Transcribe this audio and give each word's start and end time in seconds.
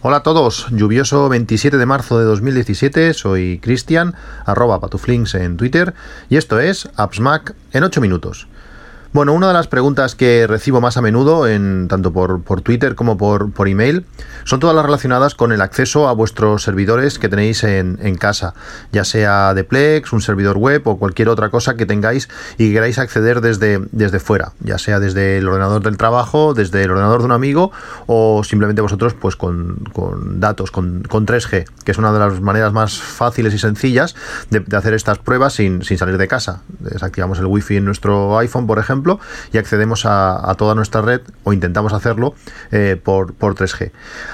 Hola 0.00 0.18
a 0.18 0.22
todos, 0.22 0.68
lluvioso 0.70 1.28
27 1.28 1.76
de 1.76 1.84
marzo 1.84 2.20
de 2.20 2.24
2017, 2.24 3.14
soy 3.14 3.58
Cristian, 3.58 4.14
arroba 4.46 4.78
patuflinks 4.78 5.34
en 5.34 5.56
Twitter, 5.56 5.92
y 6.30 6.36
esto 6.36 6.60
es 6.60 6.88
AppsMac 6.94 7.56
en 7.72 7.82
8 7.82 8.00
minutos. 8.00 8.46
Bueno, 9.10 9.32
una 9.32 9.48
de 9.48 9.54
las 9.54 9.68
preguntas 9.68 10.14
que 10.14 10.46
recibo 10.46 10.82
más 10.82 10.98
a 10.98 11.00
menudo, 11.00 11.48
en, 11.48 11.88
tanto 11.88 12.12
por, 12.12 12.42
Twitter 12.60 12.94
como 12.94 13.16
por, 13.16 13.50
por, 13.52 13.66
email, 13.66 14.04
son 14.44 14.60
todas 14.60 14.76
las 14.76 14.84
relacionadas 14.84 15.34
con 15.34 15.50
el 15.50 15.62
acceso 15.62 16.08
a 16.08 16.12
vuestros 16.12 16.62
servidores 16.62 17.18
que 17.18 17.30
tenéis 17.30 17.64
en, 17.64 17.96
casa, 18.16 18.52
ya 18.92 19.04
sea 19.04 19.54
de 19.54 19.64
Plex, 19.64 20.12
un 20.12 20.20
servidor 20.20 20.58
web 20.58 20.86
o 20.86 20.98
cualquier 20.98 21.30
otra 21.30 21.48
cosa 21.48 21.74
que 21.74 21.86
tengáis 21.86 22.28
y 22.58 22.70
queráis 22.70 22.98
acceder 22.98 23.40
desde, 23.40 23.80
desde 23.92 24.18
fuera, 24.18 24.52
ya 24.60 24.76
sea 24.76 25.00
desde 25.00 25.38
el 25.38 25.48
ordenador 25.48 25.82
del 25.82 25.96
trabajo, 25.96 26.52
desde 26.52 26.82
el 26.82 26.90
ordenador 26.90 27.20
de 27.20 27.24
un 27.24 27.32
amigo 27.32 27.72
o 28.06 28.44
simplemente 28.44 28.82
vosotros 28.82 29.14
pues 29.14 29.36
con, 29.36 29.84
datos, 30.38 30.70
con, 30.70 31.02
3G, 31.02 31.64
que 31.82 31.92
es 31.92 31.98
una 31.98 32.12
de 32.12 32.18
las 32.18 32.42
maneras 32.42 32.74
más 32.74 33.00
fáciles 33.00 33.54
y 33.54 33.58
sencillas 33.58 34.14
de, 34.50 34.64
hacer 34.76 34.92
estas 34.92 35.18
pruebas 35.18 35.54
sin, 35.54 35.82
sin 35.82 35.96
salir 35.96 36.18
de 36.18 36.28
casa. 36.28 36.60
Desactivamos 36.78 37.38
el 37.38 37.46
wifi 37.46 37.76
en 37.76 37.86
nuestro 37.86 38.38
iPhone, 38.38 38.66
por 38.66 38.78
ejemplo, 38.78 38.97
y 39.52 39.58
accedemos 39.58 40.04
a, 40.04 40.54
toda 40.58 40.74
nuestra 40.74 41.02
red 41.02 41.20
o 41.44 41.52
intentamos 41.52 41.92
hacerlo 41.92 42.34
eh, 42.70 43.00
por, 43.02 43.34
3G. 43.38 43.92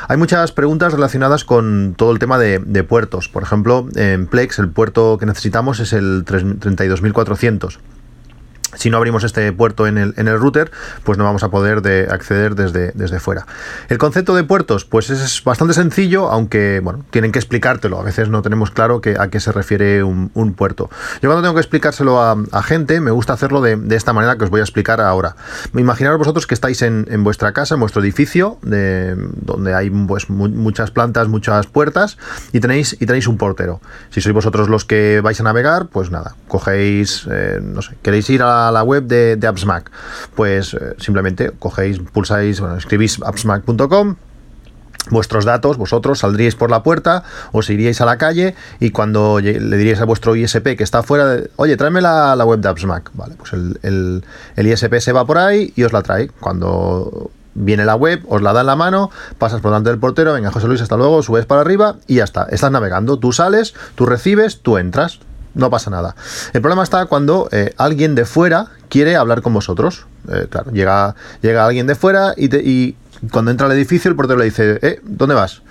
Hay 0.08 0.16
muchas 0.16 0.52
preguntas 0.52 0.92
relacionadas 0.92 1.44
con 1.44 1.94
todo 1.96 2.12
el 2.12 2.18
tema 2.18 2.38
de, 2.38 2.58
de 2.58 2.84
puertos. 2.84 3.28
Por 3.28 3.42
ejemplo, 3.42 3.86
en 3.94 4.26
Plex 4.26 4.58
el 4.58 4.70
puerto 4.70 5.18
que 5.18 5.26
necesitamos 5.26 5.80
es 5.80 5.92
el 5.92 6.24
32400 6.24 7.78
si 8.76 8.90
no 8.90 8.96
abrimos 8.96 9.24
este 9.24 9.52
puerto 9.52 9.86
en 9.86 9.98
el, 9.98 10.14
en 10.16 10.28
el 10.28 10.38
router, 10.38 10.70
pues 11.02 11.18
no 11.18 11.24
vamos 11.24 11.42
a 11.42 11.50
poder 11.50 11.82
de 11.82 12.08
acceder 12.10 12.54
desde, 12.54 12.92
desde 12.92 13.20
fuera. 13.20 13.46
El 13.88 13.98
concepto 13.98 14.34
de 14.34 14.44
puertos, 14.44 14.84
pues 14.84 15.10
es 15.10 15.42
bastante 15.44 15.74
sencillo, 15.74 16.30
aunque 16.30 16.80
bueno, 16.82 17.04
tienen 17.10 17.32
que 17.32 17.38
explicártelo. 17.38 18.00
A 18.00 18.02
veces 18.02 18.28
no 18.28 18.42
tenemos 18.42 18.70
claro 18.70 19.00
que, 19.00 19.16
a 19.18 19.28
qué 19.28 19.40
se 19.40 19.52
refiere 19.52 20.02
un, 20.02 20.30
puerto. 20.56 20.90
Yo 21.20 21.28
cuando 21.28 21.42
tengo 21.42 21.54
que 21.54 21.60
explicárselo 21.60 22.20
a, 22.20 22.62
gente, 22.62 23.00
me 23.00 23.10
gusta 23.10 23.32
hacerlo 23.32 23.60
de, 23.60 23.78
esta 23.96 24.12
manera 24.12 24.36
que 24.36 24.44
os 24.44 24.50
voy 24.50 24.60
a 24.60 24.62
explicar 24.62 25.00
ahora. 25.00 25.36
Imaginaros 25.74 26.18
vosotros 26.18 26.46
que 26.46 26.54
estáis 26.54 26.82
en, 26.82 27.24
vuestra 27.24 27.52
casa, 27.52 27.74
en 27.74 27.80
vuestro 27.80 28.02
edificio, 28.02 28.58
de, 28.62 29.14
donde 29.16 29.74
hay 29.74 29.90
pues, 29.90 30.30
muchas 30.30 30.90
plantas, 30.90 31.28
muchas 31.28 31.66
puertas, 31.66 32.18
y 32.52 32.60
tenéis, 32.60 32.96
y 33.00 33.06
tenéis 33.06 33.26
un 33.26 33.38
portero. 33.38 33.80
Si 34.10 34.20
sois 34.20 34.34
vosotros 34.34 34.68
los 34.68 34.84
que 34.84 35.20
vais 35.22 35.40
a 35.40 35.42
navegar, 35.42 35.86
pues 35.86 36.10
nada, 36.10 36.36
cogéis, 36.48 37.26
eh, 37.30 37.60
no 37.62 37.82
sé, 37.82 37.96
queréis 38.02 38.28
ir 38.30 38.42
a 38.42 38.46
la 38.46 38.63
web 38.82 39.04
de, 39.04 39.36
de? 39.36 39.52
Pues 40.34 40.74
eh, 40.74 40.94
simplemente 40.98 41.52
cogéis, 41.58 41.98
pulsáis, 41.98 42.60
bueno, 42.60 42.76
escribís 42.76 43.20
appsmac.com 43.22 44.16
vuestros 45.10 45.44
datos, 45.44 45.76
vosotros 45.76 46.20
saldríais 46.20 46.54
por 46.54 46.70
la 46.70 46.82
puerta, 46.82 47.24
os 47.52 47.68
iríais 47.70 48.00
a 48.00 48.06
la 48.06 48.16
calle 48.16 48.54
y 48.80 48.90
cuando 48.90 49.40
le 49.40 49.76
diríais 49.76 50.00
a 50.00 50.04
vuestro 50.04 50.34
ISP 50.34 50.76
que 50.76 50.82
está 50.82 51.00
afuera, 51.00 51.40
oye, 51.56 51.76
tráeme 51.76 52.00
la, 52.00 52.42
web 52.44 52.60
de 52.60 52.68
AppsMac. 52.68 53.10
Vale, 53.14 53.34
pues 53.36 53.52
el, 53.52 54.24
el, 54.56 54.66
ISP 54.66 54.94
se 55.00 55.12
va 55.12 55.24
por 55.26 55.38
ahí 55.38 55.72
y 55.76 55.82
os 55.84 55.92
la 55.92 56.02
trae. 56.02 56.28
Cuando 56.40 57.30
viene 57.54 57.84
la 57.84 57.94
web, 57.94 58.24
os 58.28 58.42
la 58.42 58.52
da 58.52 58.62
en 58.62 58.66
la 58.66 58.76
mano, 58.76 59.10
pasas 59.38 59.60
por 59.60 59.70
delante 59.70 59.90
del 59.90 59.98
portero, 59.98 60.32
venga 60.32 60.50
José 60.50 60.66
Luis, 60.66 60.80
hasta 60.80 60.96
luego, 60.96 61.22
subes 61.22 61.46
para 61.46 61.60
arriba 61.60 61.96
y 62.06 62.16
ya 62.16 62.24
está. 62.24 62.46
Estás 62.50 62.70
navegando, 62.70 63.18
tú 63.18 63.32
sales, 63.32 63.74
tú 63.94 64.06
recibes, 64.06 64.60
tú 64.60 64.78
entras 64.78 65.20
no 65.54 65.70
pasa 65.70 65.90
nada. 65.90 66.14
El 66.52 66.60
problema 66.60 66.82
está 66.82 67.06
cuando 67.06 67.48
eh, 67.52 67.74
alguien 67.76 68.14
de 68.14 68.24
fuera 68.24 68.66
quiere 68.88 69.16
hablar 69.16 69.42
con 69.42 69.54
vosotros. 69.54 70.06
Eh, 70.30 70.46
claro, 70.48 70.70
llega, 70.72 71.14
llega 71.42 71.66
alguien 71.66 71.86
de 71.86 71.94
fuera 71.94 72.34
y, 72.36 72.54
y 72.56 72.96
cuando 73.30 73.50
entra 73.50 73.66
al 73.66 73.72
edificio 73.72 74.08
el 74.08 74.16
portero 74.16 74.38
le 74.38 74.46
dice, 74.46 74.78
eh, 74.82 75.00
¿dónde 75.02 75.34
vas? 75.34 75.62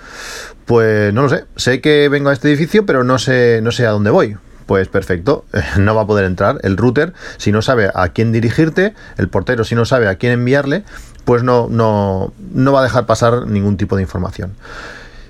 Pues 0.64 1.12
no 1.12 1.22
lo 1.22 1.28
sé, 1.28 1.44
sé 1.56 1.80
que 1.80 2.08
vengo 2.08 2.30
a 2.30 2.32
este 2.32 2.48
edificio, 2.48 2.86
pero 2.86 3.04
no 3.04 3.18
sé, 3.18 3.60
no 3.62 3.70
sé 3.70 3.86
a 3.86 3.90
dónde 3.90 4.10
voy. 4.10 4.36
Pues 4.66 4.88
perfecto, 4.88 5.44
no 5.78 5.94
va 5.94 6.02
a 6.02 6.06
poder 6.06 6.24
entrar. 6.24 6.58
El 6.62 6.76
router, 6.76 7.12
si 7.36 7.52
no 7.52 7.60
sabe 7.60 7.90
a 7.94 8.08
quién 8.08 8.32
dirigirte, 8.32 8.94
el 9.18 9.28
portero, 9.28 9.64
si 9.64 9.74
no 9.74 9.84
sabe 9.84 10.08
a 10.08 10.16
quién 10.16 10.32
enviarle, 10.32 10.84
pues 11.24 11.42
no, 11.42 11.68
no, 11.70 12.32
no 12.52 12.72
va 12.72 12.80
a 12.80 12.84
dejar 12.84 13.06
pasar 13.06 13.46
ningún 13.46 13.76
tipo 13.76 13.96
de 13.96 14.02
información. 14.02 14.54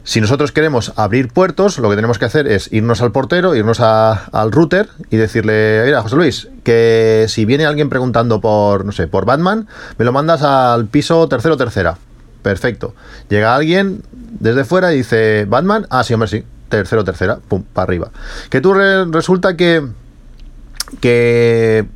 Si 0.04 0.20
nosotros 0.20 0.52
queremos 0.52 0.92
abrir 0.96 1.28
puertos, 1.28 1.78
lo 1.78 1.88
que 1.88 1.96
tenemos 1.96 2.18
que 2.18 2.26
hacer 2.26 2.46
es 2.46 2.70
irnos 2.72 3.00
al 3.00 3.10
portero, 3.10 3.54
irnos 3.54 3.80
al 3.80 4.52
router 4.52 4.88
y 5.10 5.16
decirle, 5.16 5.82
mira, 5.86 6.02
José 6.02 6.16
Luis, 6.16 6.48
que 6.62 7.24
si 7.28 7.46
viene 7.46 7.64
alguien 7.64 7.88
preguntando 7.88 8.40
por, 8.40 8.84
no 8.84 8.92
sé, 8.92 9.06
por 9.06 9.24
Batman, 9.24 9.66
me 9.96 10.04
lo 10.04 10.12
mandas 10.12 10.42
al 10.42 10.86
piso 10.86 11.26
tercero 11.28 11.56
tercera. 11.56 11.96
Perfecto. 12.42 12.94
Llega 13.30 13.54
alguien 13.54 14.02
desde 14.12 14.64
fuera 14.64 14.92
y 14.92 14.98
dice, 14.98 15.46
Batman, 15.48 15.86
ah, 15.88 16.04
sí, 16.04 16.12
hombre, 16.12 16.28
sí, 16.28 16.44
tercero 16.68 17.02
tercera, 17.02 17.38
pum, 17.48 17.64
para 17.72 17.84
arriba. 17.84 18.10
Que 18.50 18.60
tú 18.60 18.74
resulta 18.74 19.56
que 19.56 19.82
que 21.00 21.86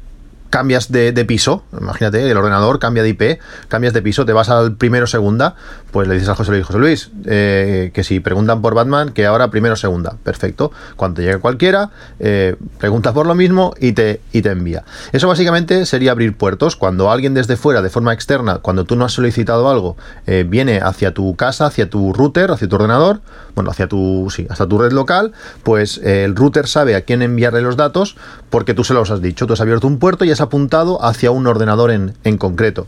cambias 0.50 0.90
de, 0.90 1.12
piso, 1.24 1.64
imagínate, 1.78 2.30
el 2.30 2.36
ordenador 2.36 2.78
cambia 2.78 3.02
de 3.02 3.10
IP, 3.10 3.22
cambias 3.68 3.92
de 3.92 4.02
piso, 4.02 4.24
te 4.24 4.32
vas 4.32 4.48
al 4.48 4.76
primero 4.76 5.06
segunda, 5.06 5.54
pues 5.90 6.08
le 6.08 6.14
dices 6.14 6.28
a 6.28 6.34
José 6.34 6.52
Luis, 6.52 6.66
José 6.66 6.78
Luis, 6.78 7.10
eh, 7.26 7.90
que 7.92 8.04
si 8.04 8.20
preguntan 8.20 8.62
por 8.62 8.74
Batman, 8.74 9.10
que 9.10 9.26
ahora 9.26 9.50
primero 9.50 9.76
segunda, 9.76 10.16
perfecto. 10.22 10.72
Cuando 10.96 11.22
llegue 11.22 11.38
cualquiera, 11.38 11.90
eh, 12.18 12.56
pregunta 12.78 13.12
por 13.12 13.26
lo 13.26 13.34
mismo 13.34 13.74
y 13.78 13.92
te, 13.92 14.20
y 14.32 14.42
te 14.42 14.50
envía. 14.50 14.84
Eso 15.12 15.28
básicamente 15.28 15.86
sería 15.86 16.12
abrir 16.12 16.36
puertos. 16.36 16.76
Cuando 16.76 17.10
alguien 17.10 17.34
desde 17.34 17.56
fuera, 17.56 17.82
de 17.82 17.90
forma 17.90 18.12
externa, 18.12 18.58
cuando 18.58 18.84
tú 18.84 18.96
no 18.96 19.04
has 19.04 19.12
solicitado 19.12 19.70
algo, 19.70 19.96
eh, 20.26 20.44
viene 20.48 20.80
hacia 20.80 21.12
tu 21.12 21.36
casa, 21.36 21.66
hacia 21.66 21.90
tu 21.90 22.12
router, 22.12 22.50
hacia 22.50 22.68
tu 22.68 22.76
ordenador, 22.76 23.20
bueno, 23.54 23.70
hacia 23.70 23.88
tu, 23.88 24.28
sí, 24.34 24.46
hasta 24.48 24.66
tu 24.66 24.78
red 24.78 24.92
local, 24.92 25.32
pues 25.62 25.98
el 25.98 26.36
router 26.36 26.66
sabe 26.66 26.94
a 26.94 27.02
quién 27.02 27.22
enviarle 27.22 27.60
los 27.60 27.76
datos 27.76 28.16
porque 28.50 28.74
tú 28.74 28.84
se 28.84 28.94
los 28.94 29.10
has 29.10 29.20
dicho. 29.20 29.46
Tú 29.46 29.52
has 29.52 29.60
abierto 29.60 29.86
un 29.86 29.98
puerto 29.98 30.24
y 30.24 30.30
has 30.30 30.37
apuntado 30.40 31.04
hacia 31.04 31.30
un 31.30 31.46
ordenador 31.46 31.90
en, 31.90 32.14
en 32.24 32.38
concreto. 32.38 32.86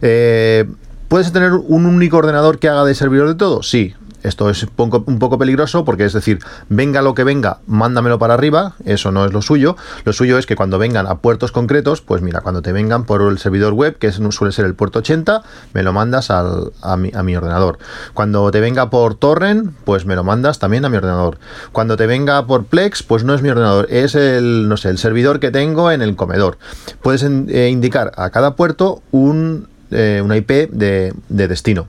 Eh, 0.00 0.66
¿Puedes 1.08 1.30
tener 1.30 1.52
un 1.52 1.84
único 1.84 2.16
ordenador 2.16 2.58
que 2.58 2.68
haga 2.70 2.84
de 2.84 2.94
servidor 2.94 3.28
de 3.28 3.34
todo? 3.34 3.62
Sí, 3.62 3.94
esto 4.22 4.50
es 4.50 4.62
un 4.62 5.18
poco, 5.18 5.38
peligroso 5.38 5.84
porque 5.84 6.04
es 6.04 6.12
decir, 6.12 6.38
venga 6.68 7.02
lo 7.02 7.14
que 7.14 7.24
venga, 7.24 7.58
mándamelo 7.66 8.18
para 8.18 8.34
arriba, 8.34 8.74
eso 8.84 9.10
no 9.10 9.24
es 9.24 9.32
lo 9.32 9.42
suyo. 9.42 9.76
Lo 10.04 10.12
suyo 10.12 10.38
es 10.38 10.46
que 10.46 10.56
cuando 10.56 10.78
vengan 10.78 11.06
a 11.06 11.16
puertos 11.16 11.52
concretos, 11.52 12.00
pues 12.00 12.22
mira, 12.22 12.40
cuando 12.40 12.62
te 12.62 12.72
vengan 12.72 13.04
por 13.04 13.22
el 13.22 13.38
servidor 13.38 13.72
web, 13.72 13.98
que 13.98 14.12
suele 14.12 14.52
ser 14.52 14.64
el 14.64 14.74
puerto 14.74 15.00
80, 15.00 15.42
me 15.72 15.82
lo 15.82 15.92
mandas 15.92 16.30
a, 16.30 16.96
mi, 16.96 17.10
a 17.14 17.22
mi 17.22 17.36
ordenador. 17.36 17.78
Cuando 18.14 18.50
te 18.50 18.60
venga 18.60 18.90
por 18.90 19.14
torrent, 19.14 19.74
pues 19.84 20.06
me 20.06 20.14
lo 20.14 20.24
mandas 20.24 20.58
también 20.58 20.84
a 20.84 20.88
mi 20.88 20.96
ordenador. 20.96 21.38
Cuando 21.72 21.96
te 21.96 22.06
venga 22.06 22.46
por 22.46 22.64
Plex, 22.64 23.02
pues 23.02 23.24
no 23.24 23.34
es 23.34 23.42
mi 23.42 23.48
ordenador, 23.48 23.86
es 23.90 24.14
el, 24.14 24.68
no 24.68 24.76
sé, 24.76 24.90
el 24.90 24.98
servidor 24.98 25.40
que 25.40 25.50
tengo 25.50 25.90
en 25.90 26.02
el 26.02 26.16
comedor. 26.16 26.58
Puedes 27.02 27.22
eh, 27.22 27.68
indicar 27.70 28.12
a 28.16 28.30
cada 28.30 28.54
puerto 28.56 29.02
un, 29.10 29.68
eh, 29.90 30.20
una 30.24 30.36
IP 30.36 30.70
de 30.70 31.12
destino. 31.28 31.88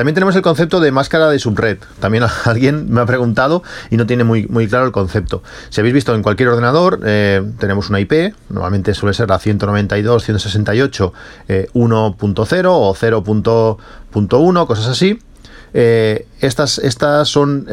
También 0.00 0.14
tenemos 0.14 0.34
el 0.34 0.40
concepto 0.40 0.80
de 0.80 0.92
máscara 0.92 1.28
de 1.28 1.38
subred. 1.38 1.76
También 1.98 2.24
alguien 2.46 2.90
me 2.90 3.02
ha 3.02 3.04
preguntado 3.04 3.62
y 3.90 3.98
no 3.98 4.06
tiene 4.06 4.24
muy, 4.24 4.46
muy 4.46 4.66
claro 4.66 4.86
el 4.86 4.92
concepto. 4.92 5.42
Si 5.68 5.78
habéis 5.78 5.92
visto 5.92 6.14
en 6.14 6.22
cualquier 6.22 6.48
ordenador, 6.48 7.00
eh, 7.04 7.42
tenemos 7.58 7.90
una 7.90 8.00
IP, 8.00 8.32
normalmente 8.48 8.94
suele 8.94 9.12
ser 9.12 9.28
la 9.28 9.38
192.168.1.0 9.38 11.12
eh, 11.48 11.68
o 12.66 12.94
0.1, 12.94 14.66
cosas 14.66 14.86
así. 14.86 15.18
Eh, 15.74 16.26
estas, 16.40 16.78
estas 16.78 17.28
son 17.28 17.66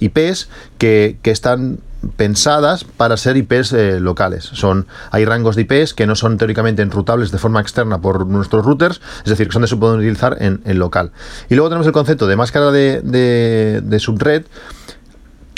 IPs 0.00 0.48
que, 0.78 1.18
que 1.22 1.30
están 1.30 1.78
pensadas 2.16 2.84
para 2.84 3.16
ser 3.16 3.36
IPs 3.36 3.72
eh, 3.72 4.00
locales. 4.00 4.44
Son, 4.44 4.86
hay 5.10 5.24
rangos 5.24 5.56
de 5.56 5.62
IPs 5.62 5.94
que 5.94 6.06
no 6.06 6.14
son 6.14 6.38
teóricamente 6.38 6.82
enrutables 6.82 7.30
de 7.30 7.38
forma 7.38 7.60
externa 7.60 8.00
por 8.00 8.26
nuestros 8.26 8.64
routers, 8.64 9.00
es 9.24 9.30
decir, 9.30 9.48
que 9.48 9.52
son 9.52 9.62
de 9.62 9.68
se 9.68 9.76
pueden 9.76 9.98
utilizar 9.98 10.36
en, 10.40 10.60
local. 10.78 11.10
Y 11.48 11.54
luego 11.54 11.68
tenemos 11.68 11.86
el 11.86 11.92
concepto 11.92 12.26
de 12.26 12.36
máscara 12.36 12.70
de, 12.70 13.00
de, 13.02 13.80
de 13.82 13.98
subred 13.98 14.44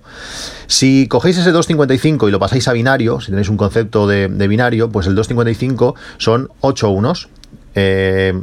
Si 0.66 1.06
cogéis 1.06 1.38
ese 1.38 1.52
255 1.52 2.28
y 2.28 2.32
lo 2.32 2.40
pasáis 2.40 2.66
a 2.66 2.72
binario, 2.72 3.20
si 3.20 3.30
tenéis 3.30 3.50
un 3.50 3.56
concepto 3.56 4.08
de, 4.08 4.26
binario, 4.26 4.90
pues 4.90 5.06
el 5.06 5.14
255 5.14 5.94
son 6.18 6.50
8 6.60 6.90
unos. 6.90 7.28
Eh, 7.76 8.34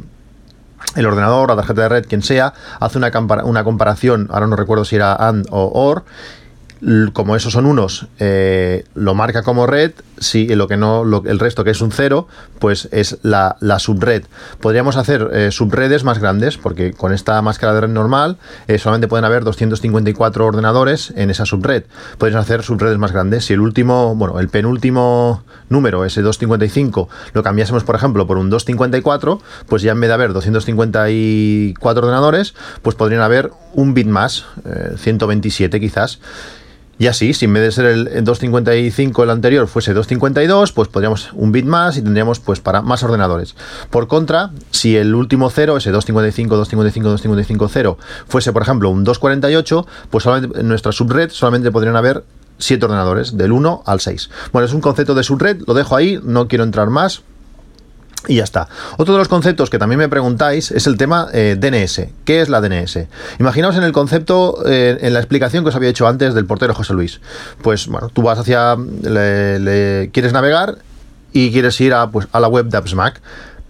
el 0.95 1.05
ordenador, 1.05 1.49
la 1.49 1.57
tarjeta 1.57 1.81
de 1.81 1.89
red, 1.89 2.05
quien 2.05 2.23
sea, 2.23 2.53
hace 2.79 2.97
una 2.97 3.11
comparación, 3.63 4.29
ahora 4.31 4.47
no 4.47 4.55
recuerdo 4.55 4.85
si 4.85 4.95
era 4.95 5.15
AND 5.15 5.47
o 5.49 5.69
OR, 5.73 6.05
como 7.13 7.35
esos 7.35 7.53
son 7.53 7.67
unos, 7.67 8.07
eh, 8.17 8.85
lo 8.95 9.13
marca 9.13 9.43
como 9.43 9.67
red, 9.67 9.91
si 10.17 10.47
lo 10.55 10.67
que 10.67 10.77
no, 10.77 11.03
el 11.25 11.39
resto 11.39 11.63
que 11.63 11.69
es 11.69 11.81
un 11.81 11.91
cero, 11.91 12.27
pues 12.57 12.89
es 12.91 13.19
la, 13.21 13.55
subred. 13.77 14.23
Podríamos 14.59 14.97
hacer 14.97 15.29
eh, 15.31 15.51
subredes 15.51 16.03
más 16.03 16.17
grandes, 16.17 16.57
porque 16.57 16.93
con 16.93 17.13
esta 17.13 17.39
máscara 17.43 17.75
de 17.75 17.81
red 17.81 17.89
normal 17.89 18.37
eh, 18.67 18.79
solamente 18.79 19.07
pueden 19.07 19.25
haber 19.25 19.43
254 19.43 20.45
ordenadores 20.45 21.13
en 21.15 21.29
esa 21.29 21.45
subred. 21.45 21.83
Podrías 22.17 22.41
hacer 22.41 22.63
subredes 22.63 22.97
más 22.97 23.11
grandes. 23.11 23.45
Si 23.45 23.53
el 23.53 23.59
último, 23.59 24.15
bueno, 24.15 24.39
el 24.39 24.49
penúltimo 24.49 25.43
número, 25.69 26.03
ese 26.03 26.23
255, 26.23 27.09
lo 27.33 27.43
cambiásemos, 27.43 27.83
por 27.83 27.95
ejemplo, 27.95 28.25
por 28.25 28.37
un 28.37 28.49
254, 28.49 29.39
pues 29.67 29.83
ya 29.83 29.91
en 29.91 30.01
vez 30.01 30.07
de 30.07 30.13
haber 30.15 30.33
254 30.33 32.01
ordenadores, 32.01 32.55
pues 32.81 32.95
podrían 32.95 33.21
haber 33.21 33.51
un 33.73 33.93
bit 33.93 34.07
más, 34.07 34.45
127 34.97 35.79
quizás. 35.79 36.19
Y 37.01 37.07
así, 37.07 37.33
si 37.33 37.45
en 37.45 37.53
vez 37.53 37.63
de 37.63 37.71
ser 37.71 37.85
el 37.87 38.05
255 38.23 39.23
el 39.23 39.31
anterior 39.31 39.67
fuese 39.67 39.91
252, 39.91 40.71
pues 40.71 40.87
podríamos 40.87 41.29
un 41.33 41.51
bit 41.51 41.65
más 41.65 41.97
y 41.97 42.03
tendríamos 42.03 42.39
pues 42.39 42.59
para 42.59 42.83
más 42.83 43.01
ordenadores. 43.01 43.55
Por 43.89 44.07
contra, 44.07 44.51
si 44.69 44.95
el 44.97 45.15
último 45.15 45.49
0, 45.49 45.77
ese 45.77 45.89
255, 45.89 46.55
255, 46.57 47.09
255, 47.09 47.69
0, 47.69 47.97
fuese 48.27 48.53
por 48.53 48.61
ejemplo 48.61 48.91
un 48.91 49.03
248, 49.03 49.87
pues 50.11 50.25
solamente 50.25 50.59
en 50.59 50.67
nuestra 50.67 50.91
subred 50.91 51.31
solamente 51.31 51.71
podrían 51.71 51.95
haber 51.95 52.23
7 52.59 52.85
ordenadores, 52.85 53.35
del 53.35 53.51
1 53.51 53.81
al 53.83 53.99
6. 53.99 54.29
Bueno, 54.53 54.67
es 54.67 54.73
un 54.75 54.81
concepto 54.81 55.15
de 55.15 55.23
subred, 55.23 55.59
lo 55.65 55.73
dejo 55.73 55.95
ahí, 55.95 56.19
no 56.23 56.47
quiero 56.47 56.63
entrar 56.63 56.91
más, 56.91 57.23
y 58.27 58.35
ya 58.35 58.43
está. 58.43 58.67
Otro 58.97 59.13
de 59.13 59.17
los 59.17 59.27
conceptos 59.27 59.69
que 59.69 59.79
también 59.79 59.99
me 59.99 60.09
preguntáis 60.09 60.71
es 60.71 60.85
el 60.87 60.97
tema 60.97 61.27
eh, 61.33 61.55
DNS. 61.59 62.01
¿Qué 62.23 62.41
es 62.41 62.49
la 62.49 62.61
DNS? 62.61 63.07
Imaginaos 63.39 63.75
en 63.77 63.83
el 63.83 63.91
concepto, 63.91 64.63
eh, 64.65 64.97
en 65.01 65.13
la 65.13 65.19
explicación 65.19 65.63
que 65.63 65.69
os 65.69 65.75
había 65.75 65.89
hecho 65.89 66.07
antes 66.07 66.33
del 66.33 66.45
portero 66.45 66.73
José 66.73 66.93
Luis. 66.93 67.19
Pues 67.61 67.87
bueno, 67.87 68.09
tú 68.09 68.21
vas 68.21 68.37
hacia, 68.37 68.75
le, 68.75 70.09
quieres 70.13 70.33
navegar 70.33 70.77
y 71.33 71.51
quieres 71.51 71.79
ir 71.81 71.93
a, 71.93 72.11
pues, 72.11 72.27
a 72.31 72.39
la 72.39 72.47
web 72.47 72.67
de 72.67 72.77
AppsMac. 72.77 73.21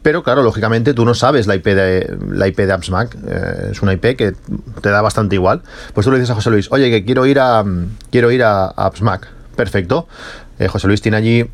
Pero 0.02 0.24
claro, 0.24 0.42
lógicamente 0.42 0.96
tú 0.96 1.06
no 1.06 1.14
sabes 1.14 1.46
la 1.46 1.56
IP 1.56 1.66
de, 1.66 2.18
la 2.32 2.48
IP 2.48 2.58
de. 2.58 2.74
Eh, 2.74 3.70
es 3.72 3.82
una 3.84 3.94
IP 3.94 4.18
que 4.18 4.34
te 4.82 4.90
da 4.90 5.02
bastante 5.02 5.36
igual. 5.36 5.62
Pues 5.94 6.06
tú 6.06 6.12
le 6.12 6.18
dices 6.18 6.32
a 6.32 6.36
José 6.36 6.50
Luis, 6.50 6.68
oye, 6.72 6.90
que 6.90 7.06
quiero 7.06 7.26
ir 7.26 7.40
a, 7.40 7.64
quiero 8.10 8.32
ir 8.32 8.44
a. 8.44 8.74
Perfecto. 9.56 10.08
José 10.70 10.88
Luis 10.88 11.02
tiene 11.02 11.18
allí 11.18 11.50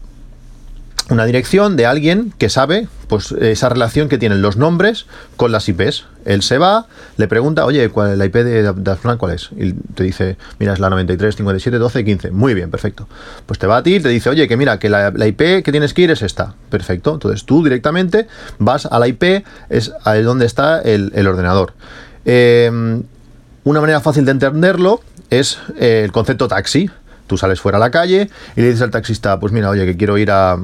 una 1.09 1.25
dirección 1.25 1.77
de 1.77 1.85
alguien 1.85 2.33
que 2.37 2.49
sabe 2.49 2.87
pues 3.07 3.31
esa 3.31 3.69
relación 3.69 4.09
que 4.09 4.17
tienen 4.17 4.41
los 4.41 4.57
nombres 4.57 5.05
con 5.37 5.51
las 5.51 5.69
IPs. 5.69 6.05
Él 6.25 6.41
se 6.41 6.57
va, 6.57 6.87
le 7.15 7.29
pregunta, 7.29 7.65
oye, 7.65 7.87
¿cuál 7.89 8.17
la 8.17 8.25
IP 8.25 8.35
de 8.35 8.73
Daflan 8.75 9.17
cuál 9.17 9.33
es? 9.33 9.49
Y 9.55 9.71
te 9.71 10.03
dice, 10.03 10.37
mira, 10.59 10.73
es 10.73 10.79
la 10.79 10.89
93, 10.89 11.37
57, 11.37 11.77
12, 11.77 12.03
15. 12.03 12.31
Muy 12.31 12.53
bien, 12.53 12.69
perfecto. 12.69 13.07
Pues 13.45 13.59
te 13.59 13.67
va 13.67 13.77
a 13.77 13.83
ti 13.83 13.95
y 13.95 13.99
te 14.01 14.09
dice, 14.09 14.29
oye, 14.29 14.47
que 14.49 14.57
mira, 14.57 14.79
que 14.79 14.89
la, 14.89 15.13
IP 15.25 15.63
que 15.63 15.71
tienes 15.71 15.93
que 15.93 16.01
ir 16.01 16.11
es 16.11 16.21
esta. 16.21 16.55
Perfecto. 16.69 17.13
Entonces 17.13 17.45
tú 17.45 17.63
directamente 17.63 18.27
vas 18.59 18.85
a 18.85 18.99
la 18.99 19.07
IP, 19.07 19.45
es 19.69 19.93
ahí 20.03 20.21
donde 20.23 20.45
está 20.45 20.81
el, 20.81 21.27
ordenador. 21.27 21.73
Eh, 22.25 22.69
una 23.63 23.81
manera 23.81 24.01
fácil 24.01 24.25
de 24.25 24.31
entenderlo 24.31 25.01
es 25.29 25.59
eh, 25.77 26.01
el 26.03 26.11
concepto 26.11 26.47
taxi. 26.49 26.89
Tú 27.27 27.37
sales 27.37 27.61
fuera 27.61 27.77
a 27.77 27.79
la 27.79 27.91
calle 27.91 28.29
y 28.55 28.61
le 28.61 28.67
dices 28.67 28.81
al 28.81 28.91
taxista, 28.91 29.39
pues 29.39 29.53
mira, 29.53 29.69
oye, 29.69 29.85
que 29.85 29.97
quiero 29.97 30.17
ir 30.17 30.31
a, 30.31 30.57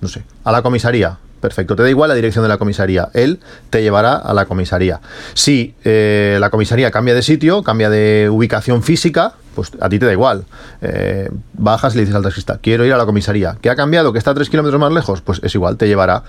no 0.00 0.08
sé, 0.08 0.24
a 0.44 0.52
la 0.52 0.62
comisaría. 0.62 1.18
Perfecto, 1.40 1.74
te 1.74 1.82
da 1.82 1.90
igual 1.90 2.08
la 2.08 2.14
dirección 2.14 2.44
de 2.44 2.48
la 2.48 2.56
comisaría. 2.56 3.08
Él 3.14 3.40
te 3.68 3.82
llevará 3.82 4.14
a 4.14 4.32
la 4.32 4.46
comisaría. 4.46 5.00
Si 5.34 5.74
eh, 5.82 6.36
la 6.40 6.50
comisaría 6.50 6.92
cambia 6.92 7.14
de 7.14 7.22
sitio, 7.22 7.64
cambia 7.64 7.90
de 7.90 8.28
ubicación 8.30 8.84
física, 8.84 9.34
pues 9.54 9.72
a 9.80 9.88
ti 9.88 9.98
te 9.98 10.06
da 10.06 10.12
igual. 10.12 10.44
Eh, 10.80 11.30
bajas 11.54 11.94
y 11.94 11.96
le 11.96 12.02
dices 12.02 12.16
al 12.16 12.22
taxista, 12.22 12.58
quiero 12.58 12.84
ir 12.84 12.92
a 12.92 12.96
la 12.96 13.06
comisaría. 13.06 13.56
¿Qué 13.60 13.70
ha 13.70 13.76
cambiado? 13.76 14.12
¿Que 14.12 14.18
está 14.18 14.32
a 14.32 14.34
3 14.34 14.48
kilómetros 14.48 14.80
más 14.80 14.92
lejos? 14.92 15.20
Pues 15.20 15.40
es 15.42 15.54
igual, 15.54 15.76
te 15.76 15.88
llevará. 15.88 16.24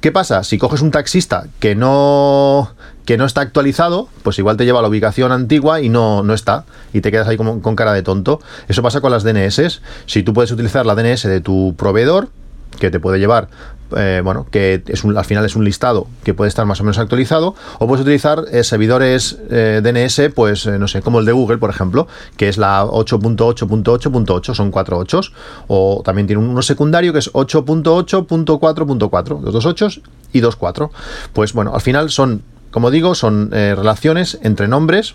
¿Qué 0.00 0.12
pasa? 0.12 0.44
Si 0.44 0.58
coges 0.58 0.80
un 0.80 0.90
taxista 0.90 1.46
que 1.60 1.74
no 1.74 2.74
que 3.04 3.18
no 3.18 3.26
está 3.26 3.42
actualizado, 3.42 4.08
pues 4.22 4.38
igual 4.38 4.56
te 4.56 4.64
lleva 4.64 4.78
a 4.78 4.82
la 4.82 4.88
ubicación 4.88 5.30
antigua 5.30 5.82
y 5.82 5.90
no, 5.90 6.22
no 6.22 6.32
está, 6.32 6.64
y 6.92 7.02
te 7.02 7.10
quedas 7.10 7.28
ahí 7.28 7.36
como, 7.36 7.60
con 7.60 7.76
cara 7.76 7.92
de 7.92 8.02
tonto. 8.02 8.40
Eso 8.66 8.82
pasa 8.82 9.02
con 9.02 9.10
las 9.10 9.24
DNS. 9.24 9.82
Si 10.06 10.22
tú 10.22 10.32
puedes 10.32 10.50
utilizar 10.50 10.86
la 10.86 10.94
DNS 10.94 11.24
de 11.24 11.40
tu 11.40 11.74
proveedor, 11.76 12.30
que 12.78 12.90
te 12.90 13.00
puede 13.00 13.18
llevar, 13.18 13.48
eh, 13.96 14.20
bueno, 14.24 14.46
que 14.50 14.82
es 14.86 15.04
un, 15.04 15.16
al 15.16 15.24
final 15.24 15.44
es 15.44 15.54
un 15.56 15.64
listado 15.64 16.06
que 16.24 16.34
puede 16.34 16.48
estar 16.48 16.66
más 16.66 16.80
o 16.80 16.84
menos 16.84 16.98
actualizado, 16.98 17.54
o 17.78 17.86
puedes 17.86 18.02
utilizar 18.02 18.44
eh, 18.50 18.64
servidores 18.64 19.38
eh, 19.50 19.80
DNS, 19.82 20.32
pues 20.34 20.66
no 20.66 20.88
sé, 20.88 21.02
como 21.02 21.20
el 21.20 21.26
de 21.26 21.32
Google, 21.32 21.58
por 21.58 21.70
ejemplo, 21.70 22.08
que 22.36 22.48
es 22.48 22.58
la 22.58 22.84
8.8.8.8, 22.84 24.54
son 24.54 24.70
4 24.70 24.98
8 24.98 25.20
o 25.68 26.02
también 26.04 26.26
tiene 26.26 26.42
uno 26.42 26.62
secundario 26.62 27.12
que 27.12 27.20
es 27.20 27.32
8.8.4.4, 27.32 29.42
los 29.42 29.52
dos 29.52 29.66
8 29.66 29.88
y 30.32 30.40
dos 30.40 30.56
4. 30.56 30.90
Pues 31.32 31.52
bueno, 31.52 31.74
al 31.74 31.80
final 31.80 32.10
son 32.10 32.42
como 32.70 32.90
digo, 32.90 33.14
son 33.14 33.52
relaciones 33.52 34.40
entre 34.42 34.66
nombres 34.66 35.14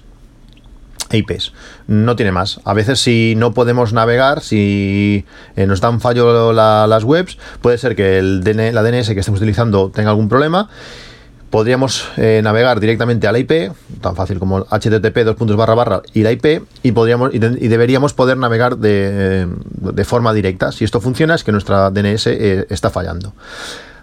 IPs. 1.11 1.53
No 1.87 2.15
tiene 2.15 2.31
más. 2.31 2.59
A 2.65 2.73
veces 2.73 2.99
si 2.99 3.33
no 3.35 3.53
podemos 3.53 3.93
navegar, 3.93 4.41
si 4.41 5.25
eh, 5.55 5.65
nos 5.65 5.81
dan 5.81 6.01
fallo 6.01 6.53
las 6.53 7.03
webs, 7.03 7.37
puede 7.61 7.77
ser 7.77 7.95
que 7.95 8.17
el 8.19 8.39
la 8.73 8.83
DNS 8.83 9.09
que 9.09 9.19
estemos 9.19 9.39
utilizando 9.39 9.89
tenga 9.89 10.09
algún 10.09 10.29
problema. 10.29 10.69
Podríamos 11.49 12.07
eh, 12.17 12.41
navegar 12.43 12.79
directamente 12.79 13.27
a 13.27 13.31
la 13.31 13.39
IP, 13.39 13.71
tan 14.01 14.15
fácil 14.15 14.37
como 14.37 14.65
http 14.65 15.55
barra 15.55 16.03
y 16.13 16.21
la 16.21 16.31
IP, 16.31 16.61
y, 16.83 16.91
podríamos, 16.91 17.33
y, 17.33 17.39
deberíamos 17.39 18.13
poder 18.13 18.37
navegar 18.37 18.77
de, 18.77 19.47
de, 19.47 20.05
forma 20.05 20.31
directa. 20.33 20.71
Si 20.71 20.85
esto 20.85 21.01
funciona 21.01 21.33
es 21.33 21.43
que 21.43 21.51
nuestra 21.51 21.89
DNS 21.89 22.27
está 22.27 22.91
fallando. 22.91 23.33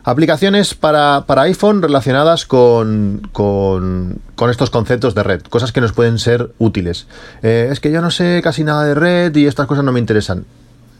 Aplicaciones 0.06 0.74
para, 0.74 1.24
iPhone 1.26 1.82
relacionadas 1.82 2.46
con, 2.46 3.28
con, 3.32 4.20
estos 4.48 4.70
conceptos 4.70 5.16
de 5.16 5.24
red, 5.24 5.42
cosas 5.42 5.72
que 5.72 5.80
nos 5.80 5.92
pueden 5.92 6.20
ser 6.20 6.52
útiles. 6.58 7.08
Eh, 7.42 7.70
es 7.72 7.80
que 7.80 7.90
yo 7.90 8.00
no 8.00 8.12
sé 8.12 8.40
casi 8.40 8.62
nada 8.62 8.84
de 8.84 8.94
red 8.94 9.34
y 9.34 9.46
estas 9.46 9.66
cosas 9.66 9.82
no 9.82 9.90
me 9.90 9.98
interesan. 9.98 10.44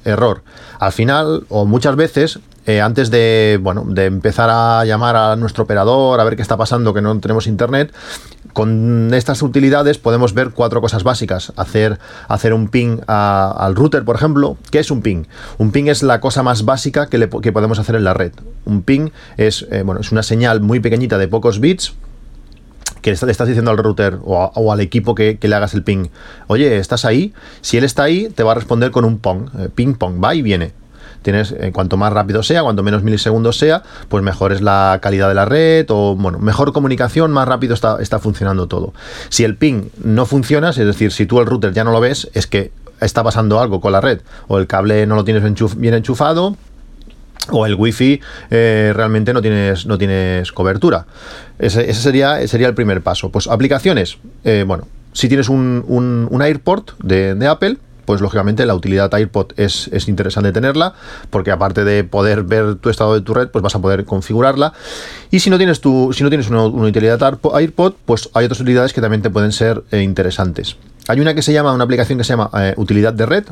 Error. 0.05 0.43
Al 0.81 0.91
final, 0.91 1.47
o 1.51 1.67
muchas 1.67 1.95
veces, 1.95 2.41
eh, 2.67 2.81
antes 2.81 3.13
de, 3.13 3.61
bueno, 3.63 3.85
de 3.87 4.07
empezar 4.07 4.51
a 4.51 4.85
llamar 4.85 5.15
a 5.15 5.37
nuestro 5.37 5.63
operador, 5.63 6.19
a 6.19 6.25
ver 6.25 6.35
qué 6.35 6.43
está 6.43 6.57
pasando, 6.57 6.93
que 6.93 7.01
no 7.01 7.17
tenemos 7.21 7.47
internet, 7.47 7.95
con 8.53 9.15
estas 9.15 9.41
utilidades 9.43 9.99
podemos 9.99 10.35
ver 10.35 10.51
cuatro 10.51 10.81
cosas 10.81 11.05
básicas. 11.05 11.53
Hacer, 11.57 12.01
hacer 12.27 12.53
un 12.53 12.67
ping 12.67 12.99
al 13.07 13.77
router, 13.77 14.05
por 14.05 14.17
ejemplo. 14.17 14.57
¿Qué 14.73 14.81
es 14.81 14.91
un 14.91 15.01
ping? 15.01 15.27
Un 15.59 15.71
ping 15.71 15.87
es 15.87 16.03
la 16.03 16.21
cosa 16.21 16.43
más 16.43 16.65
básica 16.65 17.07
que, 17.07 17.29
podemos 17.29 17.79
hacer 17.79 17.95
en 17.95 18.03
la 18.03 18.15
red. 18.15 18.33
Un 18.67 18.83
ping 18.83 19.11
es, 19.37 19.67
eh, 19.71 19.83
bueno, 19.83 20.01
es 20.01 20.13
una 20.13 20.23
señal 20.23 20.61
muy 20.61 20.81
pequeñita 20.81 21.17
de 21.17 21.29
pocos 21.29 21.61
bits 21.61 21.95
que 23.01 23.11
le 23.25 23.31
estás 23.31 23.47
diciendo 23.47 23.71
al 23.71 23.79
router 23.79 24.19
o, 24.25 24.73
al 24.73 24.81
equipo 24.81 25.15
que, 25.15 25.39
le 25.41 25.55
hagas 25.55 25.75
el 25.75 25.85
ping, 25.85 26.09
oye, 26.49 26.77
¿estás 26.79 27.05
ahí? 27.05 27.33
Si 27.61 27.77
él 27.77 27.85
está 27.85 28.03
ahí, 28.03 28.29
te 28.35 28.43
va 28.43 28.51
a 28.51 28.55
responder 28.57 28.91
con 28.91 29.05
un 29.05 29.19
pong, 29.19 29.49
eh, 29.59 29.69
ping 29.73 29.95
pong, 29.95 30.23
va 30.23 30.35
y 30.35 30.43
viene 30.43 30.73
tienes 31.23 31.53
eh, 31.59 31.73
cuanto 31.73 31.97
más 31.97 32.13
rápido 32.13 32.45
sea, 32.45 32.63
cuanto 32.63 32.85
menos 32.85 33.03
milisegundos 33.03 33.59
sea, 33.59 33.83
pues 34.09 34.23
mejor 34.23 34.53
es 34.53 34.61
la 34.61 35.01
calidad 35.03 35.29
de 35.29 35.35
la 35.35 35.45
red 35.45 35.87
o 35.89 36.15
bueno, 36.15 36.39
mejor 36.39 36.73
comunicación, 36.73 37.33
más 37.33 37.49
rápido 37.49 37.75
está, 37.75 37.99
está 38.01 38.21
funcionando 38.21 38.69
todo. 38.69 38.95
Si 39.29 39.43
el 39.43 39.57
ping 39.57 39.89
no 40.05 40.25
funciona, 40.27 40.71
es 40.71 40.77
decir, 40.77 41.11
si 41.11 41.27
tú 41.27 41.41
el 41.41 41.47
router 41.47 41.73
ya 41.73 41.83
no 41.83 41.91
lo 41.91 42.01
ves, 42.01 42.31
es 42.35 42.47
que 42.47 42.71
está 43.01 43.25
pasando 43.25 43.61
algo 43.61 43.81
con 43.81 43.93
la 43.93 44.01
red 44.01 44.21
o 44.47 44.59
el 44.59 44.67
cable 44.67 45.07
no 45.07 45.17
lo 45.17 45.25
tienes 45.25 45.43
bien 45.77 45.95
enchufado 45.95 46.57
o 47.51 47.67
el 47.67 47.75
wifi 47.75 48.21
eh, 48.51 48.93
realmente 48.95 49.33
no 49.33 49.43
tienes, 49.43 49.87
no 49.87 49.99
tienes 49.99 50.53
cobertura. 50.53 51.07
Ese, 51.59 51.93
sería, 51.95 52.47
sería 52.49 52.69
el 52.69 52.75
primer 52.75 53.03
paso. 53.03 53.31
Pues 53.31 53.47
aplicaciones, 53.47 54.19
eh, 54.45 54.65
bueno, 54.67 54.87
si 55.13 55.29
tienes 55.29 55.49
un, 55.49 55.85
un, 55.89 56.43
AirPort 56.43 56.99
de, 57.03 57.47
Apple, 57.49 57.79
pues 58.05 58.21
lógicamente 58.21 58.67
la 58.67 58.75
utilidad 58.75 59.13
AirPod 59.13 59.53
es, 59.57 59.89
es, 59.93 60.09
interesante 60.09 60.53
tenerla, 60.53 60.95
porque 61.31 61.51
aparte 61.51 61.85
de 61.85 62.05
poder 62.05 62.43
ver 62.43 62.77
tu 62.77 62.91
estado 62.91 63.15
de 63.15 63.23
tu 63.23 63.33
red, 63.33 63.49
pues 63.49 63.63
vas 63.63 63.75
a 63.75 63.81
poder 63.81 64.05
configurarla. 64.05 64.75
Y 65.31 65.41
si 65.41 65.49
no 65.49 65.57
tienes, 65.57 65.81
tu, 65.81 66.13
si 66.13 66.23
no 66.23 66.29
tienes 66.29 66.51
una, 66.51 66.65
utilidad 66.67 67.21
AirPod, 67.23 67.95
pues 68.05 68.29
hay 68.35 68.45
otras 68.45 68.61
utilidades 68.61 68.93
que 68.93 69.01
también 69.01 69.23
te 69.23 69.31
pueden 69.31 69.53
ser 69.53 69.83
eh, 69.91 70.03
interesantes. 70.03 70.77
Hay 71.09 71.21
una 71.21 71.35
que 71.35 71.43
se 71.43 71.53
llama, 71.53 71.73
una 71.73 71.85
aplicación 71.85 72.19
que 72.19 72.25
se 72.25 72.35
llama 72.35 72.51
eh, 72.59 72.75
utilidad 72.77 73.15
de 73.15 73.27
red, 73.27 73.45